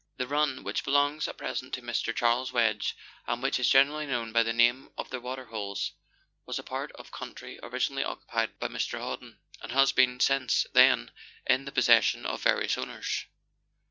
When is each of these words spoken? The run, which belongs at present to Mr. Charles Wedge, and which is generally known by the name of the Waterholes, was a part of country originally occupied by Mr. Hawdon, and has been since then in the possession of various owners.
The 0.17 0.25
run, 0.25 0.63
which 0.63 0.83
belongs 0.83 1.27
at 1.27 1.37
present 1.37 1.75
to 1.75 1.81
Mr. 1.83 2.11
Charles 2.11 2.51
Wedge, 2.51 2.95
and 3.27 3.43
which 3.43 3.59
is 3.59 3.69
generally 3.69 4.07
known 4.07 4.31
by 4.31 4.41
the 4.41 4.51
name 4.51 4.89
of 4.97 5.11
the 5.11 5.19
Waterholes, 5.19 5.91
was 6.47 6.57
a 6.57 6.63
part 6.63 6.91
of 6.93 7.11
country 7.11 7.59
originally 7.61 8.03
occupied 8.03 8.57
by 8.57 8.67
Mr. 8.67 8.97
Hawdon, 8.99 9.37
and 9.61 9.71
has 9.71 9.91
been 9.91 10.19
since 10.19 10.65
then 10.73 11.11
in 11.45 11.65
the 11.65 11.71
possession 11.71 12.25
of 12.25 12.41
various 12.41 12.79
owners. 12.79 13.25